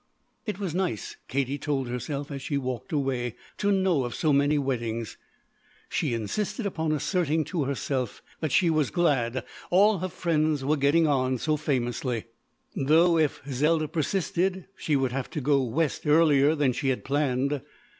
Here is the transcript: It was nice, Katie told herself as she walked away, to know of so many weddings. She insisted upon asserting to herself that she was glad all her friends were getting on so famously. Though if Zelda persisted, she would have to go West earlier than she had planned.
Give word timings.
It 0.47 0.57
was 0.59 0.73
nice, 0.73 1.15
Katie 1.27 1.59
told 1.59 1.87
herself 1.87 2.31
as 2.31 2.41
she 2.41 2.57
walked 2.57 2.91
away, 2.91 3.35
to 3.59 3.71
know 3.71 4.03
of 4.03 4.15
so 4.15 4.33
many 4.33 4.57
weddings. 4.57 5.15
She 5.89 6.15
insisted 6.15 6.65
upon 6.65 6.91
asserting 6.91 7.43
to 7.45 7.65
herself 7.65 8.23
that 8.39 8.51
she 8.51 8.71
was 8.71 8.89
glad 8.89 9.45
all 9.69 9.99
her 9.99 10.09
friends 10.09 10.65
were 10.65 10.75
getting 10.75 11.05
on 11.05 11.37
so 11.37 11.55
famously. 11.55 12.23
Though 12.75 13.19
if 13.19 13.43
Zelda 13.47 13.87
persisted, 13.87 14.65
she 14.75 14.95
would 14.95 15.11
have 15.11 15.29
to 15.29 15.39
go 15.39 15.61
West 15.61 16.07
earlier 16.07 16.55
than 16.55 16.73
she 16.73 16.87
had 16.89 17.05
planned. 17.05 17.61